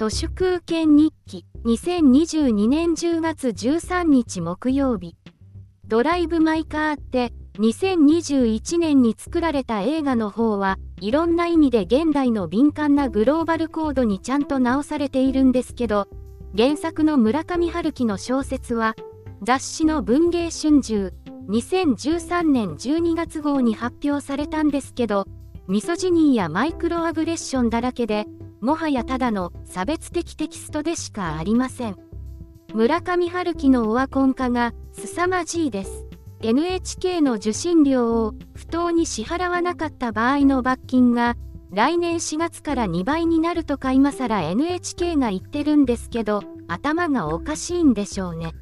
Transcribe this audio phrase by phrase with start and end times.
[0.00, 5.14] 都市空権日記2022年10月13日木曜日
[5.86, 16.08] ドライブ・マイ・カーって2021年に作られた映画の方はいろんな意味で現代の敏感なグローバルコードにちゃんと直されているんですけど
[16.56, 18.96] 原作の村上春樹の小説は
[19.42, 21.12] 雑誌の文芸春秋
[21.50, 25.26] 2013年12月号に発表されたんですけど
[25.68, 28.24] ミソジニーやマイクロアグレッションだらけで
[28.60, 31.96] もはやただの差別的テキストでしかありません。
[32.74, 36.04] 村上春樹のオワコン化が凄まじいです。
[36.42, 41.36] NHK の受信料を不当に支払わなかった場合の罰金が
[41.70, 48.52] 来年4月から2倍になるとか今更 NHK が言ってるんですけど頭がおかしいんでしょうね。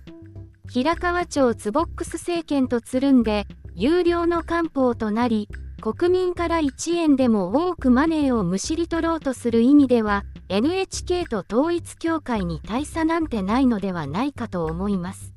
[0.69, 5.49] 平川町ツボックス政権とつるんで有料の官報となり
[5.81, 15.33] 国民から1円でも多くマネーをむしり取ろうとする意味では NHK と統一協会に大差なんてないのではないかと思います。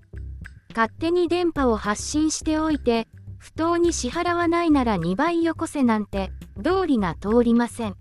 [0.75, 7.95] 勝手に電波を発信しておいて不当に支払わないなら2倍よこせなんて道理が通りません。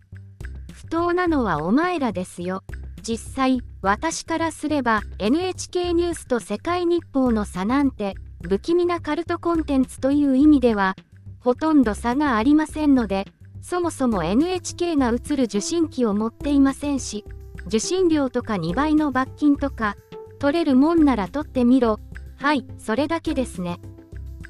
[0.73, 2.63] 不当なのはお前らですよ。
[3.03, 10.97] 実際私からすれば NHK ニュースと世界日報の差なんて不気味なカルトコンテンツという意味では
[11.41, 13.27] ほとんど差がありませんので、
[13.63, 17.25] そもそも NHK が映る受信機を持っていませんし、
[17.67, 19.97] 受信料とか2倍の罰金とか、
[20.39, 21.99] 取れるもんなら取ってみろ。
[22.37, 23.81] はい、それだけですね。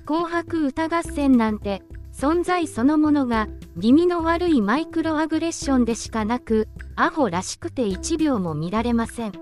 [0.07, 1.83] 紅白歌合戦なんて、
[2.13, 3.49] 存在そのものが、
[3.81, 9.33] 気味の悪いマイクロアグレッションでしかなく、アホらしくて1秒も見られません。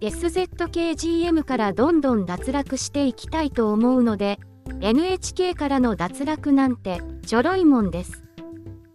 [0.00, 4.38] SZKGM からどんどん脱落していきたいと思うので、
[4.80, 8.24] NHK からの脱落なんてちょろいもんです。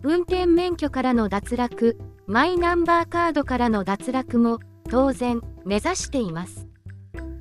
[0.03, 6.67] 運転免許からの脱落マイナンバーカードからの脱落も当然目指しています。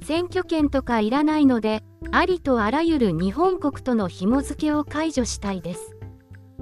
[0.02, 5.96] 選挙権とかいらないのでありとあらゆる日本国との紐付けを解除したいです。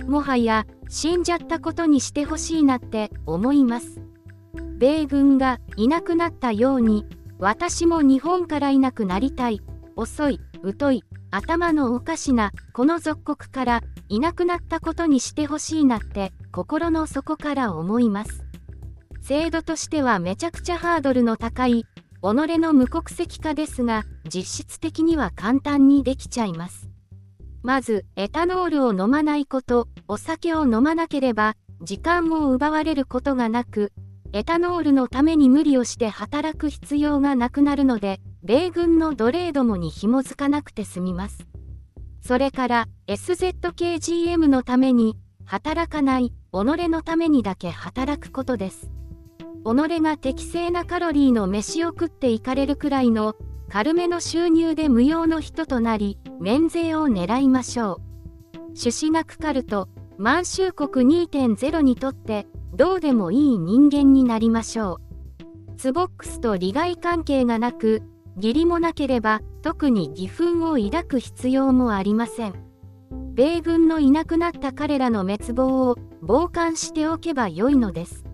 [0.06, 4.00] もはや死んじゃったことにしてほしいなって思います。
[4.78, 7.06] 米軍がいなくなったように
[7.38, 9.60] 私も日本からいなくなりたい。
[9.96, 10.40] 遅い
[10.78, 11.04] 疎い。
[11.34, 18.44] 頭のおかしなこの属国からいなくなったことにしてほしいなって心の底から思います。
[19.22, 21.86] 制度としてはめちゃくちゃハードルの高い己
[22.22, 26.90] の無国籍化ですが実質的には簡単にできちゃいます。
[27.62, 33.90] まずエタノールを飲まないことお酒を飲まなければ時間を奪われることがなく
[34.34, 41.46] エタノールのために無理をして働く必要がなくなるので米軍の奴隷どもに紐づかなくて済みます。
[42.22, 48.90] それから SZKGM のために働かない己のためにだけ働くことです。
[49.64, 53.34] 己が適正なカロリーの飯を食っていかれるくらいの
[53.68, 58.00] 軽めの収入で無用の人となり免税を狙いましょ
[58.72, 58.76] う。
[58.76, 65.12] 朱子学カルト満州国2.0にとってどうでもいい人間になりましょう。
[65.82, 68.02] ツボックスと利害関係がなく
[68.36, 72.54] 義理もなければ特に義憤を抱く必要もありません
[73.34, 78.24] 米軍のいなくなった彼らの滅亡を傍観しておけばよいのです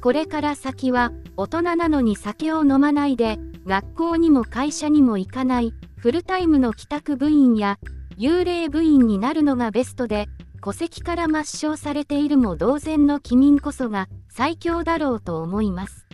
[0.00, 7.78] これから先は大人なのに酒を飲まないで学校にも会社にも行かないフルタイムの帰宅部員や
[8.18, 10.26] 幽霊部員になるのがベストで
[10.62, 16.06] 戸籍から抹消されているも同然の機民こそが最強だろうと思います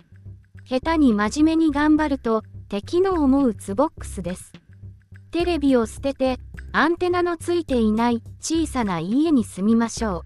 [0.68, 4.52] 下手に真面目に頑張ると敵の思うツボックスです。
[5.30, 6.38] テレビを捨てて、
[6.70, 10.22] アンテナのついていない小さな家に住みましょう。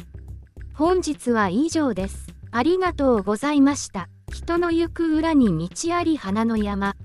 [0.75, 2.27] 本日は以上です。
[2.51, 4.09] ありがとうございました。
[4.33, 6.97] 人の行く裏に道あり花の山。